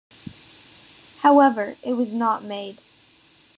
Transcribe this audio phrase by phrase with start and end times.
[1.19, 2.79] However it was not made.